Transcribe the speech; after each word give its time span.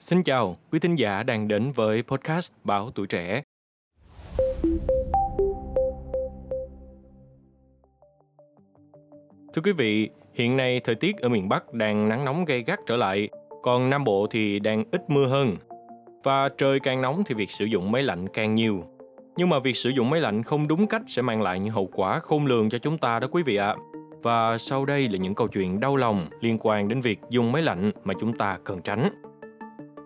Xin 0.00 0.22
chào, 0.22 0.56
quý 0.72 0.78
thính 0.78 0.94
giả 0.94 1.22
đang 1.22 1.48
đến 1.48 1.72
với 1.72 2.02
podcast 2.02 2.52
Báo 2.64 2.90
Tuổi 2.90 3.06
Trẻ. 3.06 3.42
Thưa 9.54 9.62
quý 9.64 9.72
vị, 9.72 10.10
hiện 10.34 10.56
nay 10.56 10.80
thời 10.84 10.94
tiết 10.94 11.16
ở 11.16 11.28
miền 11.28 11.48
Bắc 11.48 11.72
đang 11.72 12.08
nắng 12.08 12.24
nóng 12.24 12.44
gay 12.44 12.62
gắt 12.66 12.78
trở 12.86 12.96
lại, 12.96 13.28
còn 13.62 13.90
Nam 13.90 14.04
Bộ 14.04 14.26
thì 14.30 14.60
đang 14.60 14.84
ít 14.92 15.10
mưa 15.10 15.26
hơn. 15.26 15.56
Và 16.24 16.48
trời 16.58 16.80
càng 16.80 17.02
nóng 17.02 17.22
thì 17.26 17.34
việc 17.34 17.50
sử 17.50 17.64
dụng 17.64 17.92
máy 17.92 18.02
lạnh 18.02 18.26
càng 18.34 18.54
nhiều. 18.54 18.84
Nhưng 19.36 19.48
mà 19.48 19.58
việc 19.58 19.76
sử 19.76 19.90
dụng 19.90 20.10
máy 20.10 20.20
lạnh 20.20 20.42
không 20.42 20.68
đúng 20.68 20.86
cách 20.86 21.02
sẽ 21.06 21.22
mang 21.22 21.42
lại 21.42 21.60
những 21.60 21.74
hậu 21.74 21.88
quả 21.92 22.20
khôn 22.20 22.46
lường 22.46 22.70
cho 22.70 22.78
chúng 22.78 22.98
ta 22.98 23.20
đó 23.20 23.28
quý 23.30 23.42
vị 23.42 23.56
ạ. 23.56 23.74
Và 24.22 24.58
sau 24.58 24.84
đây 24.84 25.08
là 25.08 25.18
những 25.18 25.34
câu 25.34 25.48
chuyện 25.48 25.80
đau 25.80 25.96
lòng 25.96 26.26
liên 26.40 26.58
quan 26.60 26.88
đến 26.88 27.00
việc 27.00 27.20
dùng 27.30 27.52
máy 27.52 27.62
lạnh 27.62 27.90
mà 28.04 28.14
chúng 28.20 28.38
ta 28.38 28.58
cần 28.64 28.82
tránh. 28.82 29.10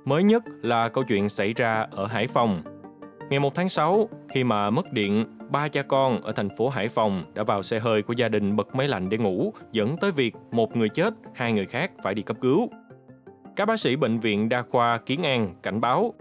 Mới 0.05 0.23
nhất 0.23 0.45
là 0.62 0.89
câu 0.89 1.05
chuyện 1.05 1.29
xảy 1.29 1.53
ra 1.53 1.87
ở 1.91 2.06
Hải 2.06 2.27
Phòng. 2.27 2.62
Ngày 3.30 3.41
1 3.41 3.55
tháng 3.55 3.69
6, 3.69 4.09
khi 4.29 4.45
mà 4.45 4.70
mất 4.70 4.93
điện, 4.93 5.24
ba 5.51 5.69
cha 5.69 5.83
con 5.83 6.23
ở 6.23 6.33
thành 6.33 6.48
phố 6.59 6.69
Hải 6.69 6.88
Phòng 6.88 7.24
đã 7.34 7.43
vào 7.43 7.62
xe 7.62 7.79
hơi 7.79 8.02
của 8.02 8.12
gia 8.12 8.29
đình 8.29 8.57
bật 8.57 8.74
máy 8.74 8.88
lạnh 8.88 9.09
để 9.09 9.19
ngủ, 9.19 9.52
dẫn 9.73 9.96
tới 9.96 10.10
việc 10.10 10.34
một 10.52 10.77
người 10.77 10.88
chết, 10.88 11.15
hai 11.34 11.52
người 11.52 11.66
khác 11.66 11.91
phải 12.02 12.15
đi 12.15 12.23
cấp 12.23 12.37
cứu. 12.41 12.70
Các 13.57 13.65
bác 13.65 13.80
sĩ 13.80 13.96
bệnh 13.96 14.20
viện 14.20 14.48
đa 14.48 14.62
khoa 14.62 14.98
Kiến 14.98 15.23
An 15.23 15.55
cảnh 15.62 15.80
báo, 15.80 16.15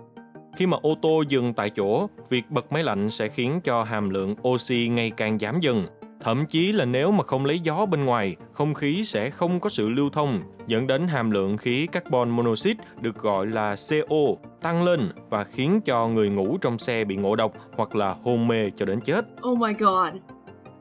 khi 0.58 0.66
mà 0.66 0.78
ô 0.82 0.96
tô 1.02 1.24
dừng 1.30 1.54
tại 1.54 1.70
chỗ, 1.70 2.08
việc 2.30 2.44
bật 2.50 2.72
máy 2.72 2.84
lạnh 2.84 3.10
sẽ 3.10 3.28
khiến 3.28 3.62
cho 3.64 3.84
hàm 3.84 4.10
lượng 4.10 4.36
oxy 4.48 4.88
ngày 4.88 5.12
càng 5.18 5.40
giảm 5.40 5.60
dần, 5.60 5.86
Thậm 6.24 6.46
chí 6.46 6.72
là 6.72 6.86
nếu 6.86 7.12
mà 7.12 7.24
không 7.24 7.46
lấy 7.46 7.60
gió 7.60 7.86
bên 7.86 8.06
ngoài, 8.06 8.36
không 8.52 8.74
khí 8.74 9.04
sẽ 9.04 9.30
không 9.30 9.60
có 9.60 9.70
sự 9.70 9.90
lưu 9.90 10.10
thông, 10.10 10.40
dẫn 10.68 10.88
đến 10.88 11.08
hàm 11.08 11.32
lượng 11.32 11.58
khí 11.58 11.88
carbon 11.92 12.30
monoxide 12.30 12.84
được 13.02 13.18
gọi 13.18 13.48
là 13.48 13.76
CO 13.90 14.50
tăng 14.62 14.84
lên 14.84 15.10
và 15.30 15.44
khiến 15.44 15.82
cho 15.86 16.08
người 16.08 16.30
ngủ 16.30 16.58
trong 16.58 16.80
xe 16.80 17.06
bị 17.06 17.16
ngộ 17.16 17.36
độc 17.36 17.54
hoặc 17.78 17.96
là 17.96 18.16
hôn 18.24 18.48
mê 18.48 18.70
cho 18.78 18.86
đến 18.86 19.02
chết. 19.02 19.26
Oh 19.48 19.58
my 19.58 19.74
god. 19.80 20.14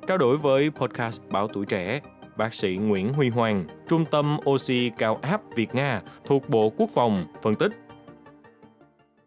Trao 0.07 0.19
đổi 0.19 0.37
với 0.37 0.71
podcast 0.71 1.21
Báo 1.31 1.49
Tuổi 1.49 1.67
Trẻ, 1.67 2.01
bác 2.37 2.55
sĩ 2.55 2.77
Nguyễn 2.77 3.13
Huy 3.13 3.29
Hoàng, 3.29 3.65
Trung 3.89 4.05
tâm 4.11 4.37
Oxy 4.51 4.91
Cao 4.99 5.19
áp 5.23 5.41
Việt 5.57 5.75
Nga 5.75 6.03
thuộc 6.25 6.49
Bộ 6.49 6.73
Quốc 6.77 6.91
phòng 6.95 7.25
phân 7.43 7.55
tích 7.55 7.73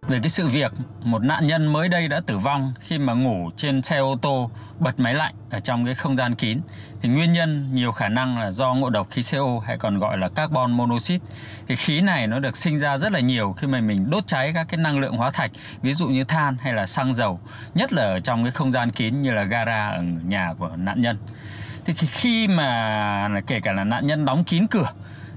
về 0.07 0.19
cái 0.19 0.29
sự 0.29 0.47
việc, 0.47 0.71
một 1.03 1.23
nạn 1.23 1.47
nhân 1.47 1.73
mới 1.73 1.89
đây 1.89 2.07
đã 2.07 2.21
tử 2.25 2.37
vong 2.37 2.73
khi 2.79 2.97
mà 2.97 3.13
ngủ 3.13 3.49
trên 3.57 3.81
xe 3.81 3.97
ô 3.97 4.15
tô 4.21 4.51
bật 4.79 4.99
máy 4.99 5.13
lạnh 5.13 5.35
ở 5.49 5.59
trong 5.59 5.85
cái 5.85 5.93
không 5.93 6.17
gian 6.17 6.35
kín. 6.35 6.61
Thì 7.01 7.09
nguyên 7.09 7.33
nhân 7.33 7.69
nhiều 7.73 7.91
khả 7.91 8.09
năng 8.09 8.39
là 8.39 8.51
do 8.51 8.73
ngộ 8.73 8.89
độc 8.89 9.07
khí 9.11 9.21
CO 9.31 9.59
hay 9.65 9.77
còn 9.77 9.99
gọi 9.99 10.17
là 10.17 10.29
carbon 10.29 10.71
monoxide. 10.71 11.25
Thì 11.67 11.75
khí 11.75 12.01
này 12.01 12.27
nó 12.27 12.39
được 12.39 12.57
sinh 12.57 12.79
ra 12.79 12.97
rất 12.97 13.11
là 13.11 13.19
nhiều 13.19 13.53
khi 13.57 13.67
mà 13.67 13.81
mình 13.81 14.09
đốt 14.09 14.27
cháy 14.27 14.51
các 14.55 14.67
cái 14.69 14.77
năng 14.77 14.99
lượng 14.99 15.17
hóa 15.17 15.31
thạch, 15.31 15.51
ví 15.81 15.93
dụ 15.93 16.07
như 16.07 16.23
than 16.23 16.57
hay 16.61 16.73
là 16.73 16.85
xăng 16.85 17.13
dầu, 17.13 17.39
nhất 17.73 17.93
là 17.93 18.03
ở 18.03 18.19
trong 18.19 18.43
cái 18.43 18.51
không 18.51 18.71
gian 18.71 18.91
kín 18.91 19.21
như 19.21 19.31
là 19.31 19.43
gara 19.43 19.89
ở 19.89 20.01
nhà 20.01 20.53
của 20.59 20.69
nạn 20.75 21.01
nhân. 21.01 21.17
Thì 21.85 21.93
khi 21.93 22.47
mà, 22.47 23.41
kể 23.47 23.59
cả 23.59 23.71
là 23.71 23.83
nạn 23.83 24.07
nhân 24.07 24.25
đóng 24.25 24.43
kín 24.43 24.67
cửa 24.67 24.89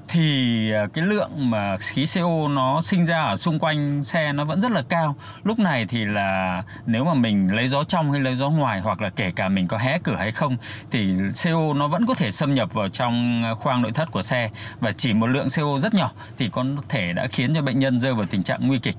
thì 0.08 0.70
à, 0.72 0.86
cái 0.94 1.04
lượng 1.04 1.50
mà 1.50 1.76
khí 1.76 2.04
CO 2.14 2.48
nó 2.48 2.82
sinh 2.82 3.06
ra 3.06 3.22
ở 3.22 3.36
xung 3.36 3.58
quanh 3.58 4.04
xe 4.04 4.32
nó 4.32 4.44
vẫn 4.44 4.60
rất 4.60 4.70
là 4.70 4.82
cao. 4.88 5.16
Lúc 5.44 5.58
này 5.58 5.86
thì 5.88 6.04
là 6.04 6.62
nếu 6.86 7.04
mà 7.04 7.14
mình 7.14 7.54
lấy 7.54 7.68
gió 7.68 7.84
trong 7.84 8.12
hay 8.12 8.20
lấy 8.20 8.36
gió 8.36 8.50
ngoài 8.50 8.80
hoặc 8.80 9.00
là 9.00 9.10
kể 9.10 9.30
cả 9.36 9.48
mình 9.48 9.66
có 9.66 9.78
hé 9.78 9.98
cửa 9.98 10.16
hay 10.16 10.32
không, 10.32 10.56
thì 10.90 11.14
CO 11.44 11.74
nó 11.74 11.88
vẫn 11.88 12.06
có 12.06 12.14
thể 12.14 12.30
xâm 12.30 12.54
nhập 12.54 12.72
vào 12.72 12.88
trong 12.88 13.42
à, 13.44 13.54
khoang 13.54 13.82
nội 13.82 13.92
thất 13.92 14.10
của 14.10 14.22
xe 14.22 14.50
và 14.80 14.92
chỉ 14.92 15.14
một 15.14 15.26
lượng 15.26 15.48
CO 15.56 15.78
rất 15.78 15.94
nhỏ 15.94 16.10
thì 16.36 16.48
có 16.48 16.64
thể 16.88 17.12
đã 17.12 17.26
khiến 17.26 17.54
cho 17.54 17.62
bệnh 17.62 17.78
nhân 17.78 18.00
rơi 18.00 18.14
vào 18.14 18.26
tình 18.26 18.42
trạng 18.42 18.68
nguy 18.68 18.78
kịch 18.78 18.96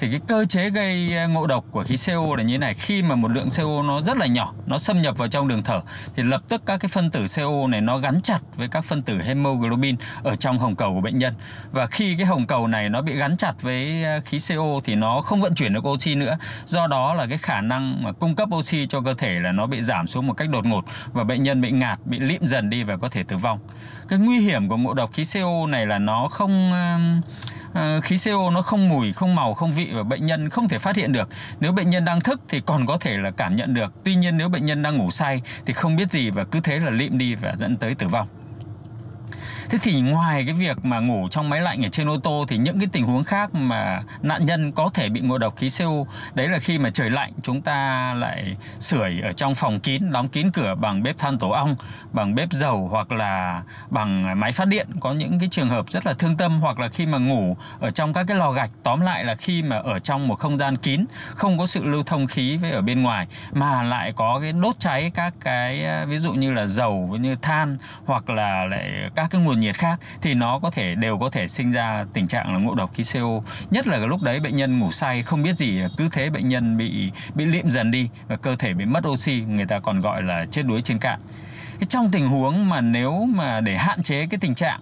thì 0.00 0.10
cái 0.10 0.20
cơ 0.28 0.44
chế 0.48 0.70
gây 0.70 1.16
ờ, 1.16 1.28
ngộ 1.28 1.46
độc 1.46 1.64
của 1.70 1.84
khí 1.84 1.96
CO 2.06 2.36
là 2.36 2.42
như 2.42 2.54
thế 2.54 2.58
này. 2.58 2.74
Khi 2.74 3.02
mà 3.02 3.14
một 3.14 3.32
lượng 3.32 3.48
CO 3.56 3.82
nó 3.82 4.00
rất 4.00 4.16
là 4.16 4.26
nhỏ 4.26 4.52
nó 4.66 4.78
xâm 4.78 5.02
nhập 5.02 5.18
vào 5.18 5.28
trong 5.28 5.48
đường 5.48 5.62
thở 5.62 5.80
thì 6.16 6.22
lập 6.22 6.42
tức 6.48 6.62
các 6.66 6.76
cái 6.76 6.88
phân 6.88 7.10
tử 7.10 7.26
CO 7.36 7.66
này 7.68 7.80
nó 7.80 7.98
gắn 7.98 8.20
chặt 8.20 8.40
với 8.56 8.68
các 8.68 8.84
phân 8.84 9.02
tử 9.02 9.22
hemoglobin 9.22 9.96
ở 10.22 10.36
trong 10.36 10.58
hồng 10.58 10.76
cầu 10.76 10.94
của 10.94 11.00
bệnh 11.00 11.18
nhân. 11.18 11.34
Và 11.72 11.86
khi 11.86 12.14
cái 12.18 12.26
hồng 12.26 12.46
cầu 12.46 12.66
này 12.66 12.88
nó 12.88 13.02
bị 13.02 13.16
gắn 13.16 13.36
chặt 13.36 13.62
với 13.62 14.04
ờ, 14.04 14.20
khí 14.24 14.38
CO 14.48 14.80
thì 14.84 14.94
nó 14.94 15.20
không 15.20 15.40
vận 15.40 15.54
chuyển 15.54 15.72
được 15.72 15.88
oxy 15.88 16.14
nữa. 16.14 16.38
Do 16.66 16.86
đó 16.86 17.14
là 17.14 17.26
cái 17.26 17.38
khả 17.38 17.60
năng 17.60 18.02
mà 18.02 18.12
cung 18.12 18.34
cấp 18.34 18.48
oxy 18.54 18.86
cho 18.86 19.00
cơ 19.00 19.14
thể 19.14 19.40
là 19.40 19.52
nó 19.52 19.66
bị 19.66 19.82
giảm 19.82 20.06
xuống 20.06 20.26
một 20.26 20.34
cách 20.34 20.48
đột 20.48 20.66
ngột 20.66 20.84
và 21.12 21.24
bệnh 21.24 21.42
nhân 21.42 21.60
bị 21.60 21.70
ngạt 21.70 21.98
bị 22.04 22.18
lịm 22.18 22.46
dần 22.46 22.70
đi 22.70 22.82
và 22.82 22.96
có 22.96 23.08
thể 23.08 23.22
tử 23.22 23.36
vong. 23.36 23.58
Cái 24.08 24.18
nguy 24.18 24.38
hiểm 24.38 24.68
của 24.68 24.76
ngộ 24.76 24.94
độc 24.94 25.12
khí 25.12 25.24
CO 25.34 25.66
này 25.66 25.86
là 25.86 25.98
nó 25.98 26.28
không 26.28 26.72
uh, 26.72 27.24
Ờ, 27.74 28.00
khí 28.00 28.16
CO 28.24 28.50
nó 28.50 28.62
không 28.62 28.88
mùi, 28.88 29.12
không 29.12 29.34
màu, 29.34 29.54
không 29.54 29.72
vị 29.72 29.90
và 29.92 30.02
bệnh 30.02 30.26
nhân 30.26 30.50
không 30.50 30.68
thể 30.68 30.78
phát 30.78 30.96
hiện 30.96 31.12
được. 31.12 31.28
Nếu 31.60 31.72
bệnh 31.72 31.90
nhân 31.90 32.04
đang 32.04 32.20
thức 32.20 32.40
thì 32.48 32.60
còn 32.66 32.86
có 32.86 32.98
thể 32.98 33.16
là 33.16 33.30
cảm 33.30 33.56
nhận 33.56 33.74
được. 33.74 33.92
Tuy 34.04 34.14
nhiên 34.14 34.36
nếu 34.36 34.48
bệnh 34.48 34.66
nhân 34.66 34.82
đang 34.82 34.96
ngủ 34.96 35.10
say 35.10 35.42
thì 35.66 35.72
không 35.72 35.96
biết 35.96 36.10
gì 36.10 36.30
và 36.30 36.44
cứ 36.44 36.60
thế 36.60 36.78
là 36.78 36.90
lịm 36.90 37.18
đi 37.18 37.34
và 37.34 37.54
dẫn 37.58 37.76
tới 37.76 37.94
tử 37.94 38.08
vong 38.08 38.28
thế 39.70 39.78
thì 39.82 40.00
ngoài 40.00 40.44
cái 40.46 40.54
việc 40.54 40.84
mà 40.84 40.98
ngủ 40.98 41.28
trong 41.30 41.50
máy 41.50 41.60
lạnh 41.60 41.84
ở 41.84 41.88
trên 41.88 42.08
ô 42.08 42.18
tô 42.18 42.44
thì 42.48 42.56
những 42.56 42.78
cái 42.78 42.88
tình 42.92 43.04
huống 43.04 43.24
khác 43.24 43.54
mà 43.54 44.02
nạn 44.22 44.46
nhân 44.46 44.72
có 44.72 44.90
thể 44.94 45.08
bị 45.08 45.20
ngộ 45.20 45.38
độc 45.38 45.56
khí 45.56 45.70
CO 45.78 46.06
đấy 46.34 46.48
là 46.48 46.58
khi 46.58 46.78
mà 46.78 46.90
trời 46.90 47.10
lạnh 47.10 47.32
chúng 47.42 47.62
ta 47.62 48.14
lại 48.14 48.56
sưởi 48.80 49.20
ở 49.20 49.32
trong 49.32 49.54
phòng 49.54 49.80
kín, 49.80 50.10
đóng 50.10 50.28
kín 50.28 50.50
cửa 50.50 50.74
bằng 50.80 51.02
bếp 51.02 51.18
than 51.18 51.38
tổ 51.38 51.50
ong, 51.50 51.76
bằng 52.12 52.34
bếp 52.34 52.52
dầu 52.52 52.88
hoặc 52.92 53.12
là 53.12 53.62
bằng 53.90 54.40
máy 54.40 54.52
phát 54.52 54.68
điện. 54.68 54.88
Có 55.00 55.12
những 55.12 55.38
cái 55.38 55.48
trường 55.48 55.68
hợp 55.68 55.90
rất 55.90 56.06
là 56.06 56.12
thương 56.12 56.36
tâm 56.36 56.60
hoặc 56.60 56.78
là 56.78 56.88
khi 56.88 57.06
mà 57.06 57.18
ngủ 57.18 57.56
ở 57.80 57.90
trong 57.90 58.12
các 58.12 58.24
cái 58.28 58.36
lò 58.36 58.50
gạch, 58.50 58.70
tóm 58.82 59.00
lại 59.00 59.24
là 59.24 59.34
khi 59.34 59.62
mà 59.62 59.76
ở 59.76 59.98
trong 59.98 60.28
một 60.28 60.34
không 60.34 60.58
gian 60.58 60.76
kín, 60.76 61.04
không 61.28 61.58
có 61.58 61.66
sự 61.66 61.84
lưu 61.84 62.02
thông 62.02 62.26
khí 62.26 62.56
với 62.56 62.70
ở 62.70 62.82
bên 62.82 63.02
ngoài, 63.02 63.26
mà 63.52 63.82
lại 63.82 64.12
có 64.16 64.38
cái 64.42 64.52
đốt 64.52 64.78
cháy 64.78 65.10
các 65.14 65.34
cái, 65.40 65.86
ví 66.06 66.18
dụ 66.18 66.32
như 66.32 66.52
là 66.52 66.66
dầu 66.66 67.16
như 67.20 67.36
than 67.36 67.78
hoặc 68.04 68.30
là 68.30 68.64
lại 68.64 68.90
các 69.14 69.28
cái 69.30 69.40
nguồn 69.40 69.57
nguồn 69.58 69.60
nhiệt 69.60 69.78
khác 69.78 70.00
thì 70.22 70.34
nó 70.34 70.58
có 70.58 70.70
thể, 70.70 70.94
đều 70.94 71.18
có 71.18 71.30
thể 71.30 71.48
sinh 71.48 71.70
ra 71.72 72.04
tình 72.12 72.26
trạng 72.28 72.52
là 72.52 72.58
ngộ 72.58 72.74
độc 72.74 72.94
khí 72.94 73.04
CO 73.12 73.42
nhất 73.70 73.86
là 73.86 73.98
lúc 73.98 74.22
đấy 74.22 74.40
bệnh 74.40 74.56
nhân 74.56 74.78
ngủ 74.78 74.92
say, 74.92 75.22
không 75.22 75.42
biết 75.42 75.58
gì, 75.58 75.80
cứ 75.96 76.08
thế 76.12 76.30
bệnh 76.30 76.48
nhân 76.48 76.76
bị 76.76 77.10
bị 77.34 77.44
liệm 77.44 77.70
dần 77.70 77.90
đi 77.90 78.08
và 78.28 78.36
cơ 78.36 78.56
thể 78.56 78.74
bị 78.74 78.84
mất 78.84 79.06
oxy, 79.08 79.40
người 79.48 79.66
ta 79.66 79.78
còn 79.78 80.00
gọi 80.00 80.22
là 80.22 80.46
chết 80.50 80.62
đuối 80.66 80.82
trên 80.82 80.98
cạn. 80.98 81.20
Trong 81.88 82.10
tình 82.10 82.28
huống 82.28 82.68
mà 82.68 82.80
nếu 82.80 83.24
mà 83.34 83.60
để 83.60 83.76
hạn 83.76 84.02
chế 84.02 84.26
cái 84.30 84.38
tình 84.40 84.54
trạng 84.54 84.80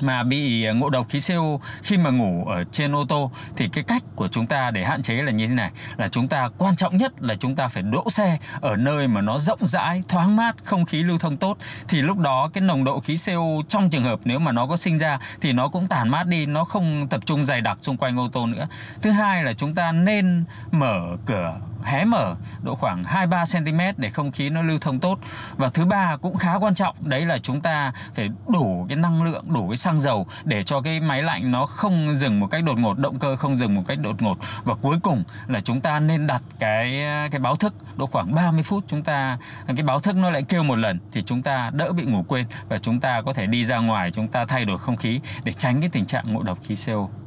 mà 0.00 0.22
bị 0.22 0.66
ngộ 0.72 0.90
độc 0.90 1.08
khí 1.08 1.20
CO 1.28 1.58
khi 1.82 1.98
mà 1.98 2.10
ngủ 2.10 2.44
ở 2.44 2.64
trên 2.64 2.96
ô 2.96 3.04
tô, 3.08 3.30
thì 3.56 3.68
cái 3.68 3.84
cách 3.84 4.02
của 4.16 4.28
chúng 4.28 4.46
ta 4.46 4.70
để 4.70 4.84
hạn 4.84 5.02
chế 5.02 5.14
là 5.14 5.32
như 5.32 5.48
thế 5.48 5.54
này. 5.54 5.70
Là 5.96 6.08
chúng 6.08 6.28
ta 6.28 6.48
quan 6.58 6.76
trọng 6.76 6.96
nhất 6.96 7.12
là 7.22 7.34
chúng 7.34 7.56
ta 7.56 7.68
phải 7.68 7.82
đỗ 7.82 8.10
xe 8.10 8.38
ở 8.60 8.76
nơi 8.76 9.08
mà 9.08 9.20
nó 9.20 9.38
rộng 9.38 9.66
rãi, 9.66 10.02
thoáng 10.08 10.36
mát, 10.36 10.56
không 10.64 10.84
khí 10.84 11.02
lưu 11.02 11.18
thông 11.18 11.36
tốt. 11.36 11.58
Thì 11.88 12.02
lúc 12.02 12.18
đó 12.18 12.50
cái 12.52 12.62
nồng 12.62 12.84
độ 12.84 13.00
khí 13.00 13.16
CO 13.26 13.62
trong 13.68 13.90
trường 13.90 14.04
hợp 14.04 14.20
nếu 14.24 14.38
mà 14.38 14.52
nó 14.52 14.66
có 14.66 14.76
sinh 14.76 14.98
ra 14.98 15.18
thì 15.40 15.52
nó 15.52 15.68
cũng 15.68 15.88
tản 15.88 16.08
mát 16.08 16.26
đi, 16.26 16.46
nó 16.46 16.64
không 16.64 17.06
tập 17.08 17.20
trung 17.26 17.44
dày 17.44 17.60
đặc 17.60 17.78
xung 17.80 17.96
quanh 17.96 18.18
ô 18.18 18.28
tô 18.32 18.46
nữa. 18.46 18.66
Thứ 19.02 19.10
hai 19.10 19.44
là 19.44 19.52
chúng 19.52 19.74
ta 19.74 19.92
nên 19.92 20.44
mở 20.70 21.16
cửa 21.26 21.56
hé 21.84 22.04
mở 22.04 22.34
độ 22.62 22.74
khoảng 22.74 23.02
2-3 23.02 23.64
cm 23.64 24.00
để 24.00 24.10
không 24.10 24.30
khí 24.30 24.50
nó 24.50 24.62
lưu 24.62 24.78
thông 24.78 24.98
tốt 24.98 25.18
và 25.56 25.68
thứ 25.68 25.84
ba 25.84 26.16
cũng 26.16 26.36
khá 26.36 26.54
quan 26.54 26.74
trọng, 26.74 26.96
đấy 27.00 27.26
là 27.26 27.38
chúng 27.38 27.60
ta 27.60 27.92
phải 28.14 28.28
đủ 28.48 28.86
cái 28.88 28.96
năng 28.96 29.22
lượng, 29.22 29.44
đủ 29.48 29.68
cái 29.68 29.76
xăng 29.76 30.00
dầu 30.00 30.26
để 30.44 30.62
cho 30.62 30.80
cái 30.80 31.00
máy 31.00 31.22
lạnh 31.22 31.50
nó 31.50 31.66
không 31.66 32.16
dừng 32.16 32.40
một 32.40 32.46
cách 32.46 32.64
đột 32.64 32.78
ngột, 32.78 32.98
động 32.98 33.18
cơ 33.18 33.36
không 33.36 33.56
dừng 33.56 33.74
một 33.74 33.82
cách 33.86 33.98
đột 33.98 34.22
ngột 34.22 34.38
và 34.64 34.74
cuối 34.74 34.96
cùng 35.02 35.22
là 35.46 35.60
chúng 35.60 35.80
ta 35.80 36.00
nên 36.00 36.26
đặt 36.26 36.42
cái 36.58 37.04
cái 37.30 37.40
báo 37.40 37.56
thức, 37.56 37.74
độ 37.96 38.06
khoảng 38.06 38.34
30 38.34 38.62
phút 38.62 38.84
chúng 38.88 39.02
ta, 39.02 39.38
cái 39.66 39.82
báo 39.82 40.00
thức 40.00 40.16
nó 40.16 40.30
lại 40.30 40.42
kêu 40.42 40.62
một 40.62 40.78
lần 40.78 40.98
thì 41.12 41.22
chúng 41.22 41.42
ta 41.42 41.70
đỡ 41.74 41.92
bị 41.92 42.04
ngủ 42.04 42.24
quên 42.28 42.46
và 42.68 42.78
chúng 42.78 43.00
ta 43.00 43.22
có 43.22 43.32
thể 43.32 43.46
đi 43.46 43.64
ra 43.64 43.78
ngoài, 43.78 44.10
chúng 44.10 44.28
ta 44.28 44.44
thay 44.44 44.64
đổi 44.64 44.78
không 44.78 44.96
khí 44.96 45.20
để 45.44 45.52
tránh 45.52 45.80
cái 45.80 45.90
tình 45.90 46.06
trạng 46.06 46.24
ngộ 46.26 46.42
độc 46.42 46.58
khí 46.62 46.76
CO. 46.86 47.23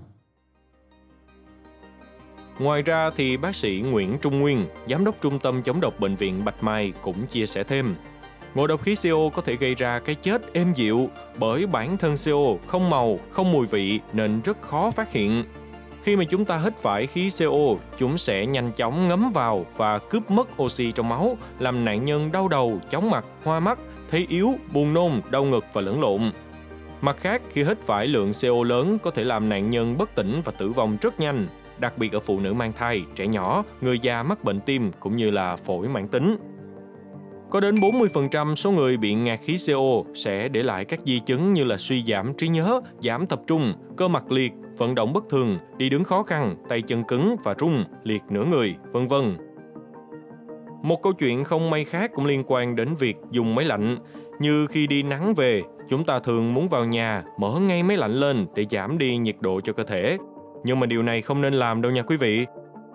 Ngoài 2.59 2.81
ra 2.81 3.09
thì 3.15 3.37
bác 3.37 3.55
sĩ 3.55 3.83
Nguyễn 3.91 4.17
Trung 4.21 4.39
Nguyên, 4.39 4.65
giám 4.89 5.05
đốc 5.05 5.15
trung 5.21 5.39
tâm 5.39 5.61
chống 5.61 5.79
độc 5.81 5.99
bệnh 5.99 6.15
viện 6.15 6.45
Bạch 6.45 6.63
Mai 6.63 6.93
cũng 7.01 7.27
chia 7.27 7.45
sẻ 7.45 7.63
thêm. 7.63 7.95
Ngộ 8.55 8.67
độc 8.67 8.83
khí 8.83 8.95
CO 9.03 9.29
có 9.33 9.41
thể 9.41 9.55
gây 9.55 9.75
ra 9.75 9.99
cái 9.99 10.15
chết 10.15 10.53
êm 10.53 10.73
dịu 10.75 11.09
bởi 11.39 11.67
bản 11.67 11.97
thân 11.97 12.15
CO 12.25 12.67
không 12.67 12.89
màu, 12.89 13.19
không 13.31 13.51
mùi 13.51 13.67
vị 13.67 13.99
nên 14.13 14.41
rất 14.41 14.61
khó 14.61 14.91
phát 14.91 15.11
hiện. 15.11 15.43
Khi 16.03 16.15
mà 16.15 16.23
chúng 16.23 16.45
ta 16.45 16.57
hít 16.57 16.77
phải 16.77 17.07
khí 17.07 17.29
CO, 17.39 17.75
chúng 17.97 18.17
sẽ 18.17 18.45
nhanh 18.45 18.71
chóng 18.71 19.07
ngấm 19.07 19.31
vào 19.31 19.65
và 19.75 19.99
cướp 19.99 20.31
mất 20.31 20.61
oxy 20.61 20.91
trong 20.91 21.09
máu, 21.09 21.37
làm 21.59 21.85
nạn 21.85 22.05
nhân 22.05 22.31
đau 22.31 22.47
đầu, 22.47 22.79
chóng 22.89 23.09
mặt, 23.09 23.25
hoa 23.43 23.59
mắt, 23.59 23.79
thấy 24.09 24.25
yếu, 24.29 24.53
buồn 24.73 24.93
nôn, 24.93 25.11
đau 25.29 25.43
ngực 25.43 25.65
và 25.73 25.81
lẫn 25.81 26.01
lộn. 26.01 26.31
Mặt 27.01 27.17
khác, 27.19 27.41
khi 27.53 27.63
hít 27.63 27.81
phải 27.81 28.07
lượng 28.07 28.31
CO 28.41 28.63
lớn 28.63 28.97
có 29.03 29.11
thể 29.11 29.23
làm 29.23 29.49
nạn 29.49 29.69
nhân 29.69 29.97
bất 29.97 30.15
tỉnh 30.15 30.41
và 30.45 30.51
tử 30.51 30.69
vong 30.69 30.97
rất 31.01 31.19
nhanh, 31.19 31.47
đặc 31.79 31.97
biệt 31.97 32.11
ở 32.11 32.19
phụ 32.19 32.39
nữ 32.39 32.53
mang 32.53 32.73
thai, 32.73 33.03
trẻ 33.15 33.27
nhỏ, 33.27 33.63
người 33.81 33.99
già 33.99 34.23
mắc 34.23 34.43
bệnh 34.43 34.59
tim 34.59 34.91
cũng 34.99 35.15
như 35.15 35.31
là 35.31 35.55
phổi 35.55 35.87
mãn 35.87 36.07
tính. 36.07 36.37
Có 37.49 37.59
đến 37.59 37.75
40% 37.75 38.55
số 38.55 38.71
người 38.71 38.97
bị 38.97 39.13
ngạt 39.13 39.39
khí 39.43 39.57
CO 39.67 40.03
sẽ 40.13 40.49
để 40.49 40.63
lại 40.63 40.85
các 40.85 40.99
di 41.05 41.19
chứng 41.19 41.53
như 41.53 41.63
là 41.63 41.77
suy 41.77 42.03
giảm 42.03 42.33
trí 42.33 42.47
nhớ, 42.47 42.81
giảm 42.99 43.27
tập 43.27 43.41
trung, 43.47 43.73
cơ 43.97 44.07
mặt 44.07 44.31
liệt, 44.31 44.51
vận 44.77 44.95
động 44.95 45.13
bất 45.13 45.23
thường, 45.29 45.57
đi 45.77 45.89
đứng 45.89 46.03
khó 46.03 46.23
khăn, 46.23 46.55
tay 46.69 46.81
chân 46.81 47.03
cứng 47.03 47.35
và 47.43 47.55
rung, 47.59 47.83
liệt 48.03 48.21
nửa 48.29 48.45
người, 48.45 48.75
vân 48.91 49.07
vân. 49.07 49.37
Một 50.83 51.01
câu 51.03 51.13
chuyện 51.13 51.43
không 51.43 51.69
may 51.69 51.85
khác 51.85 52.11
cũng 52.13 52.25
liên 52.25 52.43
quan 52.47 52.75
đến 52.75 52.95
việc 52.99 53.15
dùng 53.31 53.55
máy 53.55 53.65
lạnh. 53.65 53.97
Như 54.39 54.67
khi 54.67 54.87
đi 54.87 55.03
nắng 55.03 55.33
về, 55.33 55.61
chúng 55.89 56.03
ta 56.03 56.19
thường 56.19 56.53
muốn 56.53 56.69
vào 56.69 56.85
nhà 56.85 57.23
mở 57.37 57.59
ngay 57.59 57.83
máy 57.83 57.97
lạnh 57.97 58.13
lên 58.13 58.47
để 58.55 58.65
giảm 58.71 58.97
đi 58.97 59.17
nhiệt 59.17 59.35
độ 59.39 59.61
cho 59.61 59.73
cơ 59.73 59.83
thể. 59.83 60.17
Nhưng 60.67 60.79
mà 60.79 60.85
điều 60.85 61.03
này 61.03 61.21
không 61.21 61.41
nên 61.41 61.53
làm 61.53 61.81
đâu 61.81 61.91
nha 61.91 62.01
quý 62.01 62.17
vị. 62.17 62.45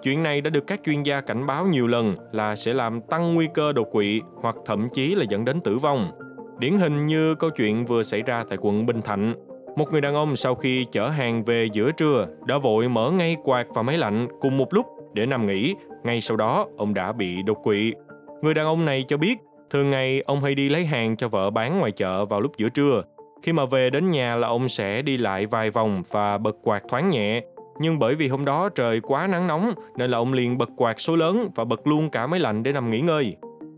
Chuyện 0.03 0.23
này 0.23 0.41
đã 0.41 0.51
được 0.51 0.67
các 0.67 0.81
chuyên 0.85 1.03
gia 1.03 1.21
cảnh 1.21 1.47
báo 1.47 1.67
nhiều 1.67 1.87
lần 1.87 2.15
là 2.33 2.57
sẽ 2.57 2.73
làm 2.73 3.01
tăng 3.01 3.35
nguy 3.35 3.49
cơ 3.55 3.73
đột 3.73 3.89
quỵ 3.93 4.21
hoặc 4.43 4.57
thậm 4.67 4.89
chí 4.93 5.15
là 5.15 5.25
dẫn 5.29 5.45
đến 5.45 5.61
tử 5.61 5.79
vong. 5.79 6.11
Điển 6.59 6.73
hình 6.73 7.07
như 7.07 7.35
câu 7.35 7.51
chuyện 7.51 7.85
vừa 7.85 8.03
xảy 8.03 8.23
ra 8.23 8.45
tại 8.49 8.59
quận 8.61 8.87
Bình 8.87 9.03
Thạnh. 9.03 9.35
Một 9.77 9.93
người 9.93 10.01
đàn 10.01 10.15
ông 10.15 10.37
sau 10.37 10.55
khi 10.55 10.87
chở 10.93 11.09
hàng 11.09 11.45
về 11.45 11.69
giữa 11.73 11.91
trưa 11.93 12.27
đã 12.47 12.59
vội 12.59 12.89
mở 12.89 13.11
ngay 13.11 13.37
quạt 13.45 13.67
và 13.75 13.83
máy 13.83 13.99
lạnh 13.99 14.29
cùng 14.41 14.59
một 14.59 14.75
lúc 14.75 14.87
để 15.15 15.27
nằm 15.27 15.47
nghỉ. 15.47 15.75
Ngay 16.05 16.21
sau 16.21 16.37
đó, 16.37 16.67
ông 16.77 16.95
đã 16.95 17.13
bị 17.13 17.43
đột 17.43 17.59
quỵ. 17.63 17.93
Người 18.43 18.55
đàn 18.55 18.67
ông 18.67 18.85
này 18.85 19.05
cho 19.09 19.17
biết, 19.17 19.39
thường 19.71 19.91
ngày 19.91 20.23
ông 20.27 20.41
hay 20.41 20.55
đi 20.55 20.69
lấy 20.69 20.87
hàng 20.87 21.17
cho 21.17 21.29
vợ 21.29 21.51
bán 21.51 21.79
ngoài 21.79 21.91
chợ 21.93 22.25
vào 22.25 22.41
lúc 22.41 22.53
giữa 22.57 22.69
trưa. 22.69 23.03
Khi 23.43 23.53
mà 23.53 23.65
về 23.65 23.91
đến 23.91 24.11
nhà 24.11 24.37
là 24.37 24.49
ông 24.49 24.69
sẽ 24.69 25.03
đi 25.03 25.17
lại 25.17 25.47
vài 25.47 25.71
vòng 25.71 26.03
và 26.11 26.39
bật 26.39 26.57
quạt 26.63 26.83
thoáng 26.89 27.11
nhẹ. 27.11 27.43
Nhưng 27.79 27.99
bởi 27.99 28.15
vì 28.15 28.29
hôm 28.29 28.45
đó 28.45 28.69
trời 28.69 29.01
quá 29.01 29.27
nắng 29.27 29.47
nóng 29.47 29.75
nên 29.97 30.11
là 30.11 30.19
ông 30.19 30.33
liền 30.33 30.59
bật 30.59 30.71
quạt 30.77 31.01
số 31.01 31.17
lớn 31.17 31.51
và 31.55 31.65
bật 31.65 31.87
luôn 31.87 32.11
cả 32.11 32.27
máy 32.27 32.41
lạnh 32.41 32.63
để 32.63 32.73
nằm 32.73 32.91
nghỉ 32.91 33.01
ngơi. 33.01 33.37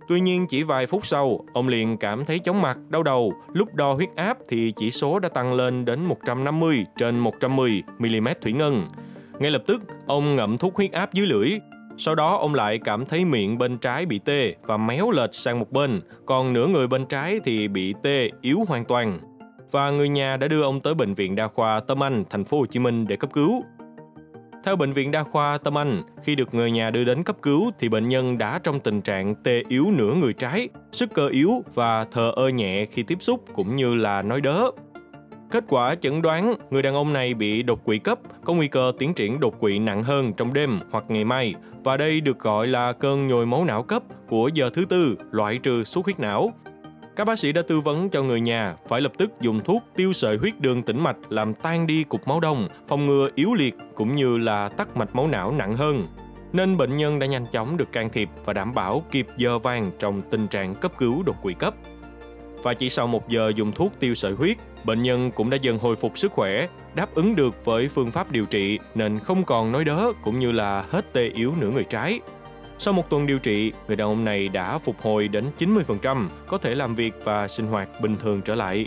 Tuy 0.08 0.20
nhiên 0.20 0.46
chỉ 0.46 0.62
vài 0.62 0.86
phút 0.86 1.06
sau, 1.06 1.40
ông 1.52 1.68
liền 1.68 1.96
cảm 1.96 2.24
thấy 2.24 2.38
chóng 2.38 2.62
mặt, 2.62 2.78
đau 2.88 3.02
đầu. 3.02 3.34
Lúc 3.52 3.74
đo 3.74 3.92
huyết 3.92 4.08
áp 4.16 4.38
thì 4.48 4.72
chỉ 4.76 4.90
số 4.90 5.18
đã 5.18 5.28
tăng 5.28 5.54
lên 5.54 5.84
đến 5.84 6.04
150 6.04 6.86
trên 6.96 7.18
110 7.18 7.82
mm 7.98 8.28
thủy 8.40 8.52
ngân. 8.52 8.86
Ngay 9.38 9.50
lập 9.50 9.62
tức, 9.66 9.82
ông 10.06 10.36
ngậm 10.36 10.58
thuốc 10.58 10.76
huyết 10.76 10.92
áp 10.92 11.14
dưới 11.14 11.26
lưỡi. 11.26 11.50
Sau 11.98 12.14
đó 12.14 12.36
ông 12.36 12.54
lại 12.54 12.78
cảm 12.78 13.06
thấy 13.06 13.24
miệng 13.24 13.58
bên 13.58 13.78
trái 13.78 14.06
bị 14.06 14.18
tê 14.18 14.54
và 14.62 14.76
méo 14.76 15.10
lệch 15.10 15.34
sang 15.34 15.58
một 15.58 15.72
bên, 15.72 16.00
còn 16.26 16.52
nửa 16.52 16.66
người 16.66 16.86
bên 16.86 17.06
trái 17.06 17.40
thì 17.44 17.68
bị 17.68 17.94
tê 18.02 18.30
yếu 18.40 18.58
hoàn 18.68 18.84
toàn. 18.84 19.18
Và 19.70 19.90
người 19.90 20.08
nhà 20.08 20.36
đã 20.36 20.48
đưa 20.48 20.62
ông 20.62 20.80
tới 20.80 20.94
bệnh 20.94 21.14
viện 21.14 21.34
đa 21.34 21.48
khoa 21.48 21.80
Tâm 21.80 22.02
Anh, 22.02 22.24
thành 22.30 22.44
phố 22.44 22.58
Hồ 22.58 22.66
Chí 22.66 22.78
Minh 22.78 23.06
để 23.06 23.16
cấp 23.16 23.30
cứu. 23.32 23.64
Theo 24.64 24.76
Bệnh 24.76 24.92
viện 24.92 25.10
Đa 25.10 25.22
khoa 25.22 25.58
Tâm 25.58 25.78
Anh, 25.78 26.02
khi 26.22 26.34
được 26.34 26.54
người 26.54 26.70
nhà 26.70 26.90
đưa 26.90 27.04
đến 27.04 27.22
cấp 27.24 27.36
cứu 27.42 27.70
thì 27.78 27.88
bệnh 27.88 28.08
nhân 28.08 28.38
đã 28.38 28.58
trong 28.62 28.80
tình 28.80 29.02
trạng 29.02 29.34
tê 29.34 29.62
yếu 29.68 29.86
nửa 29.90 30.14
người 30.14 30.32
trái, 30.32 30.68
sức 30.92 31.14
cơ 31.14 31.28
yếu 31.28 31.50
và 31.74 32.04
thờ 32.04 32.32
ơ 32.36 32.48
nhẹ 32.48 32.86
khi 32.90 33.02
tiếp 33.02 33.18
xúc 33.20 33.44
cũng 33.54 33.76
như 33.76 33.94
là 33.94 34.22
nói 34.22 34.40
đớ. 34.40 34.70
Kết 35.50 35.64
quả 35.68 35.94
chẩn 35.94 36.22
đoán 36.22 36.54
người 36.70 36.82
đàn 36.82 36.94
ông 36.94 37.12
này 37.12 37.34
bị 37.34 37.62
đột 37.62 37.84
quỵ 37.84 37.98
cấp, 37.98 38.18
có 38.44 38.54
nguy 38.54 38.68
cơ 38.68 38.92
tiến 38.98 39.14
triển 39.14 39.40
đột 39.40 39.60
quỵ 39.60 39.78
nặng 39.78 40.02
hơn 40.02 40.32
trong 40.32 40.52
đêm 40.52 40.80
hoặc 40.90 41.04
ngày 41.08 41.24
mai 41.24 41.54
và 41.84 41.96
đây 41.96 42.20
được 42.20 42.38
gọi 42.38 42.66
là 42.66 42.92
cơn 42.92 43.26
nhồi 43.26 43.46
máu 43.46 43.64
não 43.64 43.82
cấp 43.82 44.02
của 44.28 44.50
giờ 44.54 44.70
thứ 44.74 44.84
tư 44.84 45.16
loại 45.30 45.58
trừ 45.58 45.84
xuất 45.84 46.04
huyết 46.04 46.20
não. 46.20 46.52
Các 47.16 47.24
bác 47.24 47.38
sĩ 47.38 47.52
đã 47.52 47.62
tư 47.62 47.80
vấn 47.80 48.10
cho 48.10 48.22
người 48.22 48.40
nhà 48.40 48.76
phải 48.88 49.00
lập 49.00 49.12
tức 49.18 49.30
dùng 49.40 49.60
thuốc 49.64 49.82
tiêu 49.96 50.12
sợi 50.12 50.36
huyết 50.36 50.60
đường 50.60 50.82
tĩnh 50.82 51.00
mạch 51.00 51.16
làm 51.28 51.54
tan 51.54 51.86
đi 51.86 52.04
cục 52.04 52.28
máu 52.28 52.40
đông, 52.40 52.68
phòng 52.88 53.06
ngừa 53.06 53.28
yếu 53.34 53.54
liệt 53.54 53.74
cũng 53.94 54.14
như 54.14 54.38
là 54.38 54.68
tắc 54.68 54.96
mạch 54.96 55.14
máu 55.14 55.28
não 55.28 55.52
nặng 55.52 55.76
hơn. 55.76 56.06
Nên 56.52 56.76
bệnh 56.76 56.96
nhân 56.96 57.18
đã 57.18 57.26
nhanh 57.26 57.46
chóng 57.46 57.76
được 57.76 57.92
can 57.92 58.10
thiệp 58.10 58.28
và 58.44 58.52
đảm 58.52 58.74
bảo 58.74 59.04
kịp 59.10 59.26
giờ 59.36 59.58
vàng 59.58 59.90
trong 59.98 60.22
tình 60.30 60.48
trạng 60.48 60.74
cấp 60.74 60.92
cứu 60.98 61.22
đột 61.22 61.42
quỵ 61.42 61.54
cấp. 61.54 61.74
Và 62.62 62.74
chỉ 62.74 62.90
sau 62.90 63.06
một 63.06 63.28
giờ 63.28 63.52
dùng 63.56 63.72
thuốc 63.72 63.92
tiêu 64.00 64.14
sợi 64.14 64.32
huyết, 64.32 64.56
bệnh 64.84 65.02
nhân 65.02 65.30
cũng 65.30 65.50
đã 65.50 65.56
dần 65.56 65.78
hồi 65.78 65.96
phục 65.96 66.18
sức 66.18 66.32
khỏe, 66.32 66.68
đáp 66.94 67.14
ứng 67.14 67.36
được 67.36 67.64
với 67.64 67.88
phương 67.88 68.10
pháp 68.10 68.32
điều 68.32 68.46
trị 68.46 68.78
nên 68.94 69.18
không 69.18 69.44
còn 69.44 69.72
nói 69.72 69.84
đớ 69.84 70.12
cũng 70.22 70.38
như 70.38 70.52
là 70.52 70.84
hết 70.90 71.12
tê 71.12 71.28
yếu 71.28 71.54
nửa 71.60 71.70
người 71.70 71.84
trái. 71.84 72.20
Sau 72.78 72.94
một 72.94 73.10
tuần 73.10 73.26
điều 73.26 73.38
trị, 73.38 73.72
người 73.88 73.96
đàn 73.96 74.08
ông 74.08 74.24
này 74.24 74.48
đã 74.48 74.78
phục 74.78 75.00
hồi 75.02 75.28
đến 75.28 75.44
90%, 75.58 76.28
có 76.46 76.58
thể 76.58 76.74
làm 76.74 76.94
việc 76.94 77.14
và 77.24 77.48
sinh 77.48 77.66
hoạt 77.66 77.88
bình 78.02 78.16
thường 78.16 78.40
trở 78.42 78.54
lại. 78.54 78.86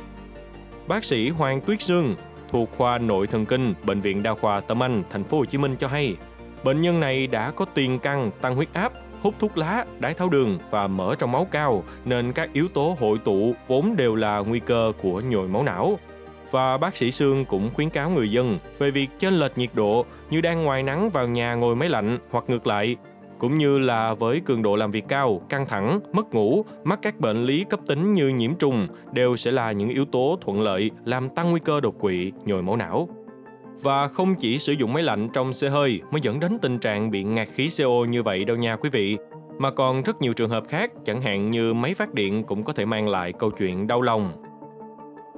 Bác 0.88 1.04
sĩ 1.04 1.30
Hoàng 1.30 1.62
Tuyết 1.62 1.82
Sương 1.82 2.16
thuộc 2.52 2.70
khoa 2.78 2.98
nội 2.98 3.28
thần 3.28 3.46
kinh 3.46 3.74
bệnh 3.84 4.02
viện 4.02 4.24
đa 4.24 4.34
khoa 4.34 4.60
Tâm 4.60 4.84
Anh, 4.84 5.04
thành 5.10 5.24
phố 5.24 5.38
Hồ 5.38 5.46
Chí 5.46 5.58
Minh 5.58 5.76
cho 5.80 5.88
hay, 5.88 6.16
bệnh 6.64 6.82
nhân 6.82 7.00
này 7.00 7.28
đã 7.28 7.52
có 7.52 7.66
tiền 7.66 8.00
căn 8.00 8.32
tăng 8.42 8.56
huyết 8.56 8.74
áp, 8.74 8.94
hút 9.22 9.36
thuốc 9.40 9.58
lá, 9.58 9.86
đái 10.00 10.14
tháo 10.14 10.30
đường 10.30 10.60
và 10.70 10.88
mỡ 10.88 11.16
trong 11.16 11.32
máu 11.32 11.48
cao 11.52 11.84
nên 12.06 12.34
các 12.34 12.50
yếu 12.54 12.68
tố 12.68 12.98
hội 13.00 13.18
tụ 13.18 13.56
vốn 13.68 13.96
đều 13.96 14.16
là 14.16 14.40
nguy 14.40 14.60
cơ 14.60 14.94
của 15.02 15.22
nhồi 15.22 15.48
máu 15.48 15.64
não. 15.64 16.00
Và 16.52 16.78
bác 16.78 16.98
sĩ 16.98 17.12
Sương 17.12 17.46
cũng 17.46 17.70
khuyến 17.74 17.90
cáo 17.90 18.10
người 18.10 18.32
dân 18.32 18.60
về 18.78 18.92
việc 18.92 19.08
chênh 19.20 19.34
lệch 19.34 19.58
nhiệt 19.58 19.70
độ 19.74 20.06
như 20.30 20.42
đang 20.42 20.64
ngoài 20.64 20.84
nắng 20.84 21.10
vào 21.10 21.28
nhà 21.28 21.54
ngồi 21.54 21.76
máy 21.76 21.90
lạnh 21.90 22.20
hoặc 22.32 22.44
ngược 22.48 22.68
lại 22.68 22.96
cũng 23.40 23.58
như 23.58 23.78
là 23.78 24.14
với 24.14 24.40
cường 24.40 24.62
độ 24.62 24.76
làm 24.76 24.92
việc 24.92 25.06
cao, 25.08 25.42
căng 25.50 25.66
thẳng, 25.66 26.00
mất 26.14 26.34
ngủ, 26.34 26.66
mắc 26.84 27.00
các 27.02 27.20
bệnh 27.20 27.46
lý 27.46 27.66
cấp 27.70 27.80
tính 27.88 28.14
như 28.14 28.28
nhiễm 28.28 28.56
trùng 28.56 28.88
đều 29.12 29.36
sẽ 29.36 29.52
là 29.52 29.72
những 29.72 29.90
yếu 29.90 30.06
tố 30.06 30.38
thuận 30.42 30.62
lợi 30.62 30.92
làm 31.06 31.30
tăng 31.30 31.52
nguy 31.52 31.60
cơ 31.60 31.80
đột 31.80 32.00
quỵ, 32.00 32.32
nhồi 32.46 32.64
máu 32.64 32.76
não. 32.76 33.10
Và 33.82 34.08
không 34.08 34.36
chỉ 34.36 34.60
sử 34.60 34.74
dụng 34.74 34.94
máy 34.94 35.04
lạnh 35.04 35.30
trong 35.34 35.54
xe 35.54 35.70
hơi 35.70 36.02
mới 36.12 36.22
dẫn 36.22 36.40
đến 36.40 36.60
tình 36.62 36.80
trạng 36.80 37.12
bị 37.12 37.24
ngạt 37.24 37.48
khí 37.54 37.70
CO 37.78 38.06
như 38.10 38.24
vậy 38.24 38.46
đâu 38.46 38.58
nha 38.58 38.76
quý 38.76 38.90
vị, 38.90 39.18
mà 39.60 39.72
còn 39.72 40.02
rất 40.02 40.22
nhiều 40.22 40.34
trường 40.34 40.50
hợp 40.50 40.64
khác, 40.68 40.92
chẳng 41.06 41.22
hạn 41.22 41.52
như 41.52 41.74
máy 41.74 41.94
phát 41.94 42.14
điện 42.14 42.44
cũng 42.44 42.64
có 42.64 42.74
thể 42.74 42.86
mang 42.86 43.10
lại 43.10 43.34
câu 43.34 43.52
chuyện 43.52 43.88
đau 43.88 44.02
lòng. 44.02 44.44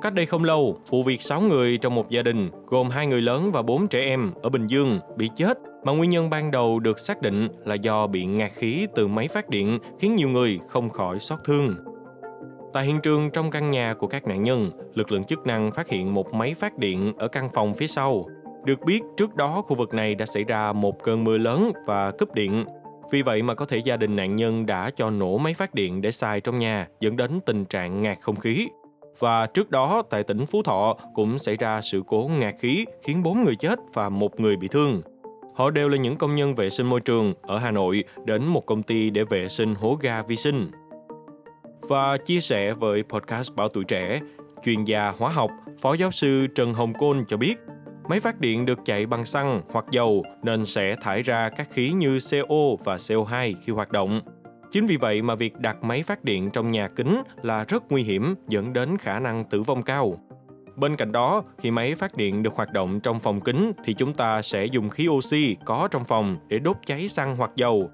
Cách 0.01 0.13
đây 0.13 0.25
không 0.25 0.44
lâu, 0.44 0.78
vụ 0.90 1.04
việc 1.04 1.22
6 1.22 1.42
người 1.42 1.78
trong 1.78 1.96
một 1.96 2.10
gia 2.10 2.22
đình, 2.22 2.50
gồm 2.68 2.90
hai 2.90 3.07
người 3.07 3.22
lớn 3.22 3.51
và 3.51 3.62
4 3.62 3.88
trẻ 3.88 4.00
em 4.00 4.31
ở 4.42 4.50
Bình 4.50 4.68
Dương 4.68 5.00
bị 5.18 5.30
chết 5.36 5.57
mà 5.83 5.91
nguyên 5.91 6.09
nhân 6.09 6.29
ban 6.29 6.51
đầu 6.51 6.79
được 6.79 6.99
xác 6.99 7.21
định 7.21 7.47
là 7.65 7.75
do 7.75 8.07
bị 8.07 8.25
ngạt 8.25 8.51
khí 8.55 8.87
từ 8.95 9.07
máy 9.07 9.27
phát 9.27 9.49
điện 9.49 9.79
khiến 9.99 10.15
nhiều 10.15 10.29
người 10.29 10.59
không 10.67 10.89
khỏi 10.89 11.19
xót 11.19 11.39
thương. 11.45 11.75
Tại 12.73 12.85
hiện 12.85 12.99
trường 13.03 13.31
trong 13.31 13.51
căn 13.51 13.71
nhà 13.71 13.93
của 13.93 14.07
các 14.07 14.27
nạn 14.27 14.43
nhân, 14.43 14.71
lực 14.93 15.11
lượng 15.11 15.23
chức 15.23 15.47
năng 15.47 15.71
phát 15.71 15.87
hiện 15.87 16.13
một 16.13 16.33
máy 16.33 16.53
phát 16.53 16.77
điện 16.77 17.13
ở 17.17 17.27
căn 17.27 17.49
phòng 17.53 17.73
phía 17.73 17.87
sau. 17.87 18.25
Được 18.65 18.79
biết 18.85 19.01
trước 19.17 19.35
đó 19.35 19.61
khu 19.61 19.75
vực 19.75 19.93
này 19.93 20.15
đã 20.15 20.25
xảy 20.25 20.43
ra 20.43 20.73
một 20.73 21.03
cơn 21.03 21.23
mưa 21.23 21.37
lớn 21.37 21.71
và 21.85 22.11
cúp 22.11 22.33
điện. 22.33 22.65
Vì 23.11 23.21
vậy 23.21 23.41
mà 23.41 23.53
có 23.53 23.65
thể 23.65 23.77
gia 23.77 23.97
đình 23.97 24.15
nạn 24.15 24.35
nhân 24.35 24.65
đã 24.65 24.91
cho 24.95 25.09
nổ 25.09 25.37
máy 25.37 25.53
phát 25.53 25.73
điện 25.73 26.01
để 26.01 26.11
xài 26.11 26.41
trong 26.41 26.59
nhà 26.59 26.87
dẫn 26.99 27.17
đến 27.17 27.39
tình 27.45 27.65
trạng 27.65 28.01
ngạt 28.01 28.17
không 28.21 28.35
khí. 28.35 28.67
Và 29.19 29.45
trước 29.45 29.71
đó 29.71 30.01
tại 30.09 30.23
tỉnh 30.23 30.45
Phú 30.45 30.63
Thọ 30.63 30.97
cũng 31.13 31.39
xảy 31.39 31.57
ra 31.57 31.81
sự 31.81 32.03
cố 32.07 32.29
ngạt 32.39 32.55
khí 32.59 32.85
khiến 33.03 33.23
4 33.23 33.43
người 33.43 33.55
chết 33.55 33.79
và 33.93 34.09
một 34.09 34.39
người 34.39 34.57
bị 34.57 34.67
thương. 34.67 35.01
Họ 35.59 35.69
đều 35.69 35.89
là 35.89 35.97
những 35.97 36.15
công 36.15 36.35
nhân 36.35 36.55
vệ 36.55 36.69
sinh 36.69 36.86
môi 36.86 37.01
trường 37.01 37.34
ở 37.41 37.57
Hà 37.57 37.72
Nội 37.72 38.03
đến 38.25 38.45
một 38.45 38.65
công 38.65 38.84
ty 38.84 39.10
để 39.10 39.24
vệ 39.24 39.50
sinh 39.50 39.75
hố 39.75 39.98
ga 40.01 40.22
vi 40.22 40.36
sinh. 40.36 40.72
Và 41.81 42.17
chia 42.17 42.39
sẻ 42.39 42.74
với 42.74 43.03
podcast 43.03 43.55
Bảo 43.55 43.69
Tuổi 43.69 43.84
Trẻ, 43.84 44.22
chuyên 44.65 44.84
gia 44.84 45.13
hóa 45.17 45.31
học, 45.31 45.51
Phó 45.81 45.93
giáo 45.93 46.12
sư 46.12 46.48
Trần 46.55 46.74
Hồng 46.74 46.93
Côn 46.93 47.25
cho 47.27 47.38
biết, 47.38 47.55
máy 48.10 48.19
phát 48.19 48.39
điện 48.39 48.65
được 48.65 48.79
chạy 48.86 49.05
bằng 49.05 49.25
xăng 49.25 49.62
hoặc 49.72 49.86
dầu 49.91 50.24
nên 50.43 50.65
sẽ 50.65 50.95
thải 51.01 51.22
ra 51.22 51.50
các 51.50 51.67
khí 51.72 51.91
như 51.91 52.19
CO 52.31 52.75
và 52.84 52.95
CO2 52.95 53.53
khi 53.63 53.74
hoạt 53.74 53.91
động. 53.91 54.22
Chính 54.72 54.88
vì 54.88 54.98
vậy 54.98 55.22
mà 55.22 55.36
việc 55.36 55.55
đặt 55.55 55.84
máy 55.84 56.03
phát 56.03 56.24
điện 56.24 56.50
trong 56.53 56.72
nhà 56.72 56.88
kính 56.88 57.22
là 57.41 57.65
rất 57.67 57.84
nguy 57.89 58.03
hiểm 58.03 58.36
dẫn 58.48 58.74
đến 58.74 58.98
khả 58.98 59.19
năng 59.19 59.43
tử 59.50 59.62
vong 59.62 59.84
cao. 59.84 60.19
Bên 60.79 60.95
cạnh 60.95 61.12
đó, 61.12 61.43
khi 61.57 61.71
máy 61.71 61.95
phát 61.95 62.15
điện 62.15 62.43
được 62.43 62.53
hoạt 62.55 62.74
động 62.74 63.00
trong 63.00 63.19
phòng 63.19 63.41
kính 63.41 63.71
thì 63.83 63.93
chúng 63.93 64.13
ta 64.13 64.41
sẽ 64.41 64.65
dùng 64.65 64.89
khí 64.89 65.07
oxy 65.07 65.55
có 65.65 65.88
trong 65.91 66.05
phòng 66.05 66.38
để 66.48 66.59
đốt 66.59 66.77
cháy 66.86 67.07
xăng 67.07 67.36
hoặc 67.36 67.51
dầu. 67.55 67.91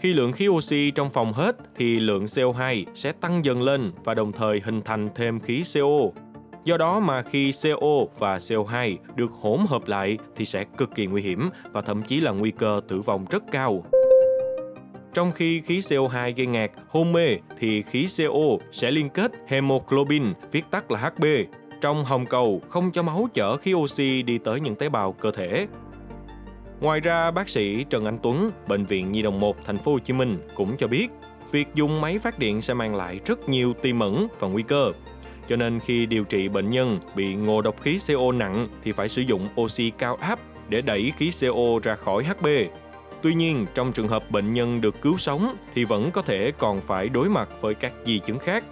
Khi 0.00 0.14
lượng 0.14 0.32
khí 0.32 0.48
oxy 0.48 0.90
trong 0.90 1.10
phòng 1.10 1.32
hết 1.32 1.56
thì 1.76 2.00
lượng 2.00 2.24
CO2 2.24 2.84
sẽ 2.94 3.12
tăng 3.12 3.44
dần 3.44 3.62
lên 3.62 3.92
và 4.04 4.14
đồng 4.14 4.32
thời 4.32 4.60
hình 4.64 4.82
thành 4.82 5.08
thêm 5.14 5.40
khí 5.40 5.62
CO. 5.74 6.20
Do 6.64 6.76
đó 6.76 7.00
mà 7.00 7.22
khi 7.22 7.52
CO 7.62 8.04
và 8.18 8.38
CO2 8.38 8.96
được 9.14 9.30
hỗn 9.40 9.58
hợp 9.68 9.88
lại 9.88 10.18
thì 10.36 10.44
sẽ 10.44 10.64
cực 10.64 10.94
kỳ 10.94 11.06
nguy 11.06 11.22
hiểm 11.22 11.50
và 11.72 11.80
thậm 11.80 12.02
chí 12.02 12.20
là 12.20 12.30
nguy 12.30 12.50
cơ 12.50 12.80
tử 12.88 13.00
vong 13.00 13.24
rất 13.30 13.42
cao. 13.52 13.84
Trong 15.14 15.32
khi 15.32 15.60
khí 15.60 15.78
CO2 15.78 16.32
gây 16.36 16.46
ngạt, 16.46 16.70
hôn 16.88 17.12
mê 17.12 17.36
thì 17.58 17.82
khí 17.82 18.06
CO 18.18 18.58
sẽ 18.72 18.90
liên 18.90 19.08
kết 19.08 19.32
hemoglobin, 19.46 20.24
viết 20.52 20.64
tắt 20.70 20.90
là 20.90 21.00
HB, 21.00 21.24
trong 21.80 22.04
hồng 22.04 22.26
cầu 22.26 22.62
không 22.68 22.90
cho 22.90 23.02
máu 23.02 23.28
chở 23.34 23.56
khí 23.56 23.74
oxy 23.74 24.22
đi 24.22 24.38
tới 24.38 24.60
những 24.60 24.76
tế 24.76 24.88
bào 24.88 25.12
cơ 25.12 25.30
thể. 25.30 25.66
Ngoài 26.80 27.00
ra, 27.00 27.30
bác 27.30 27.48
sĩ 27.48 27.84
Trần 27.84 28.04
Anh 28.04 28.18
Tuấn, 28.22 28.50
bệnh 28.68 28.84
viện 28.84 29.12
Nhi 29.12 29.22
đồng 29.22 29.40
1 29.40 29.64
thành 29.64 29.78
phố 29.78 29.92
Hồ 29.92 29.98
Chí 29.98 30.12
Minh 30.12 30.38
cũng 30.54 30.76
cho 30.76 30.86
biết, 30.86 31.08
việc 31.50 31.68
dùng 31.74 32.00
máy 32.00 32.18
phát 32.18 32.38
điện 32.38 32.60
sẽ 32.60 32.74
mang 32.74 32.94
lại 32.94 33.20
rất 33.24 33.48
nhiều 33.48 33.72
tiềm 33.82 34.00
ẩn 34.00 34.28
và 34.38 34.48
nguy 34.48 34.62
cơ. 34.62 34.92
Cho 35.48 35.56
nên 35.56 35.80
khi 35.80 36.06
điều 36.06 36.24
trị 36.24 36.48
bệnh 36.48 36.70
nhân 36.70 36.98
bị 37.14 37.34
ngộ 37.34 37.62
độc 37.62 37.82
khí 37.82 37.98
CO 38.08 38.32
nặng 38.32 38.66
thì 38.82 38.92
phải 38.92 39.08
sử 39.08 39.22
dụng 39.22 39.48
oxy 39.60 39.90
cao 39.98 40.16
áp 40.16 40.38
để 40.68 40.80
đẩy 40.80 41.12
khí 41.16 41.30
CO 41.40 41.78
ra 41.82 41.96
khỏi 41.96 42.24
HB. 42.24 42.46
Tuy 43.22 43.34
nhiên, 43.34 43.66
trong 43.74 43.92
trường 43.92 44.08
hợp 44.08 44.30
bệnh 44.30 44.52
nhân 44.54 44.80
được 44.80 45.00
cứu 45.00 45.16
sống 45.16 45.56
thì 45.74 45.84
vẫn 45.84 46.10
có 46.10 46.22
thể 46.22 46.52
còn 46.58 46.80
phải 46.80 47.08
đối 47.08 47.28
mặt 47.28 47.48
với 47.60 47.74
các 47.74 47.92
di 48.04 48.18
chứng 48.18 48.38
khác 48.38 48.64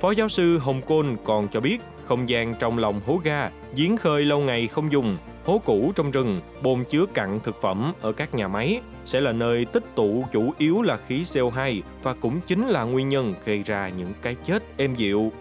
Phó 0.00 0.10
giáo 0.10 0.28
sư 0.28 0.58
Hồng 0.58 0.80
Côn 0.82 1.16
còn 1.24 1.48
cho 1.48 1.60
biết, 1.60 1.78
không 2.04 2.28
gian 2.28 2.54
trong 2.58 2.78
lòng 2.78 3.00
hố 3.06 3.20
ga, 3.24 3.50
giếng 3.76 3.96
khơi 3.96 4.24
lâu 4.24 4.40
ngày 4.40 4.66
không 4.66 4.92
dùng, 4.92 5.16
hố 5.44 5.60
cũ 5.64 5.92
trong 5.94 6.10
rừng, 6.10 6.40
bồn 6.62 6.84
chứa 6.84 7.06
cặn 7.14 7.40
thực 7.40 7.60
phẩm 7.60 7.92
ở 8.00 8.12
các 8.12 8.34
nhà 8.34 8.48
máy 8.48 8.80
sẽ 9.04 9.20
là 9.20 9.32
nơi 9.32 9.64
tích 9.64 9.84
tụ 9.94 10.24
chủ 10.32 10.52
yếu 10.58 10.82
là 10.82 10.98
khí 11.06 11.22
CO2 11.22 11.80
và 12.02 12.14
cũng 12.14 12.40
chính 12.46 12.68
là 12.68 12.82
nguyên 12.82 13.08
nhân 13.08 13.34
gây 13.44 13.62
ra 13.62 13.88
những 13.88 14.12
cái 14.22 14.36
chết 14.44 14.62
êm 14.76 14.94
dịu. 14.94 15.32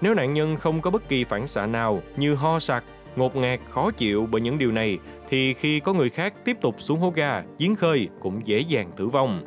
Nếu 0.00 0.14
nạn 0.14 0.32
nhân 0.32 0.56
không 0.56 0.80
có 0.80 0.90
bất 0.90 1.08
kỳ 1.08 1.24
phản 1.24 1.46
xạ 1.46 1.66
nào 1.66 2.02
như 2.16 2.34
ho 2.34 2.58
sặc, 2.58 2.84
ngột 3.16 3.36
ngạt, 3.36 3.60
khó 3.68 3.90
chịu 3.90 4.28
bởi 4.30 4.40
những 4.40 4.58
điều 4.58 4.72
này, 4.72 4.98
thì 5.28 5.54
khi 5.54 5.80
có 5.80 5.92
người 5.92 6.10
khác 6.10 6.34
tiếp 6.44 6.56
tục 6.60 6.74
xuống 6.78 7.00
hố 7.00 7.10
ga, 7.10 7.42
giếng 7.58 7.74
khơi 7.74 8.08
cũng 8.20 8.46
dễ 8.46 8.58
dàng 8.58 8.90
tử 8.96 9.08
vong. 9.08 9.44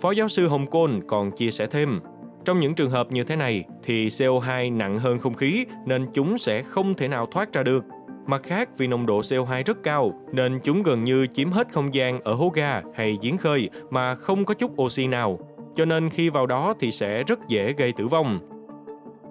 Phó 0.00 0.10
giáo 0.10 0.28
sư 0.28 0.48
Hồng 0.48 0.66
Côn 0.66 1.00
còn 1.08 1.30
chia 1.30 1.50
sẻ 1.50 1.66
thêm, 1.66 2.00
trong 2.44 2.60
những 2.60 2.74
trường 2.74 2.90
hợp 2.90 3.12
như 3.12 3.24
thế 3.24 3.36
này 3.36 3.64
thì 3.82 4.08
CO2 4.08 4.76
nặng 4.76 4.98
hơn 4.98 5.18
không 5.18 5.34
khí 5.34 5.66
nên 5.86 6.06
chúng 6.14 6.38
sẽ 6.38 6.62
không 6.62 6.94
thể 6.94 7.08
nào 7.08 7.26
thoát 7.26 7.52
ra 7.52 7.62
được. 7.62 7.84
Mặt 8.26 8.42
khác, 8.44 8.68
vì 8.78 8.86
nồng 8.86 9.06
độ 9.06 9.20
CO2 9.20 9.62
rất 9.66 9.82
cao 9.82 10.12
nên 10.32 10.58
chúng 10.64 10.82
gần 10.82 11.04
như 11.04 11.26
chiếm 11.26 11.50
hết 11.50 11.72
không 11.72 11.94
gian 11.94 12.20
ở 12.20 12.34
hố 12.34 12.48
ga 12.54 12.82
hay 12.94 13.18
giếng 13.22 13.38
khơi 13.38 13.68
mà 13.90 14.14
không 14.14 14.44
có 14.44 14.54
chút 14.54 14.82
oxy 14.82 15.06
nào. 15.06 15.38
Cho 15.76 15.84
nên 15.84 16.10
khi 16.10 16.28
vào 16.28 16.46
đó 16.46 16.74
thì 16.80 16.92
sẽ 16.92 17.22
rất 17.22 17.38
dễ 17.48 17.72
gây 17.72 17.92
tử 17.92 18.06
vong. 18.06 18.38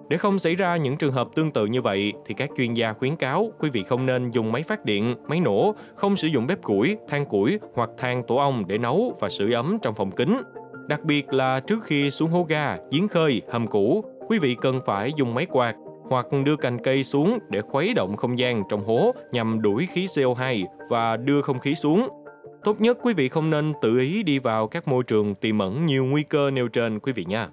Để 0.08 0.16
không 0.16 0.38
xảy 0.38 0.54
ra 0.54 0.76
những 0.76 0.96
trường 0.96 1.12
hợp 1.12 1.28
tương 1.34 1.50
tự 1.50 1.66
như 1.66 1.82
vậy 1.82 2.12
thì 2.26 2.34
các 2.34 2.50
chuyên 2.56 2.74
gia 2.74 2.92
khuyến 2.92 3.16
cáo 3.16 3.52
quý 3.58 3.70
vị 3.70 3.82
không 3.82 4.06
nên 4.06 4.30
dùng 4.30 4.52
máy 4.52 4.62
phát 4.62 4.84
điện, 4.84 5.14
máy 5.28 5.40
nổ, 5.40 5.74
không 5.94 6.16
sử 6.16 6.28
dụng 6.28 6.46
bếp 6.46 6.62
củi, 6.62 6.96
than 7.08 7.26
củi 7.26 7.58
hoặc 7.74 7.90
than 7.98 8.22
tổ 8.22 8.36
ong 8.36 8.64
để 8.66 8.78
nấu 8.78 9.16
và 9.20 9.28
sưởi 9.28 9.52
ấm 9.52 9.78
trong 9.82 9.94
phòng 9.94 10.10
kính. 10.10 10.42
Đặc 10.88 11.04
biệt 11.04 11.32
là 11.32 11.60
trước 11.60 11.84
khi 11.84 12.10
xuống 12.10 12.30
hố 12.30 12.46
ga, 12.48 12.76
giếng 12.90 13.08
khơi, 13.08 13.42
hầm 13.48 13.66
cũ, 13.66 14.04
quý 14.28 14.38
vị 14.38 14.56
cần 14.60 14.80
phải 14.86 15.12
dùng 15.16 15.34
máy 15.34 15.46
quạt 15.46 15.76
hoặc 16.10 16.26
đưa 16.44 16.56
cành 16.56 16.78
cây 16.78 17.04
xuống 17.04 17.38
để 17.50 17.60
khuấy 17.60 17.94
động 17.94 18.16
không 18.16 18.38
gian 18.38 18.62
trong 18.68 18.84
hố 18.84 19.14
nhằm 19.32 19.62
đuổi 19.62 19.86
khí 19.86 20.06
CO2 20.06 20.64
và 20.90 21.16
đưa 21.16 21.42
không 21.42 21.58
khí 21.58 21.74
xuống. 21.74 22.08
Tốt 22.64 22.80
nhất 22.80 22.98
quý 23.02 23.14
vị 23.14 23.28
không 23.28 23.50
nên 23.50 23.72
tự 23.82 23.98
ý 23.98 24.22
đi 24.22 24.38
vào 24.38 24.66
các 24.66 24.88
môi 24.88 25.02
trường 25.02 25.34
tiềm 25.34 25.58
ẩn 25.58 25.86
nhiều 25.86 26.04
nguy 26.04 26.22
cơ 26.22 26.50
nêu 26.50 26.68
trên 26.68 26.98
quý 26.98 27.12
vị 27.12 27.24
nha. 27.28 27.48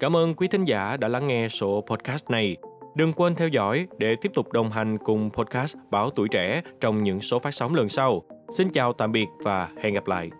Cảm 0.00 0.16
ơn 0.16 0.34
quý 0.34 0.48
thính 0.48 0.64
giả 0.64 0.96
đã 0.96 1.08
lắng 1.08 1.28
nghe 1.28 1.48
số 1.48 1.84
podcast 1.86 2.30
này. 2.30 2.56
Đừng 2.96 3.12
quên 3.12 3.34
theo 3.34 3.48
dõi 3.48 3.86
để 3.98 4.16
tiếp 4.16 4.32
tục 4.34 4.52
đồng 4.52 4.70
hành 4.70 4.98
cùng 4.98 5.30
podcast 5.30 5.76
Báo 5.90 6.10
Tuổi 6.10 6.28
Trẻ 6.28 6.62
trong 6.80 7.02
những 7.02 7.20
số 7.20 7.38
phát 7.38 7.54
sóng 7.54 7.74
lần 7.74 7.88
sau. 7.88 8.22
Xin 8.52 8.70
chào 8.70 8.92
tạm 8.92 9.12
biệt 9.12 9.26
và 9.42 9.68
hẹn 9.82 9.94
gặp 9.94 10.08
lại. 10.08 10.30